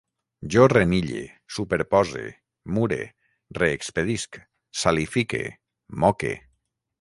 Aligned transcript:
Jo 0.53 0.61
renille, 0.71 1.19
superpose, 1.57 2.23
mure, 2.77 2.99
reexpedisc, 3.59 4.41
salifique, 4.85 5.45
moque 6.05 6.35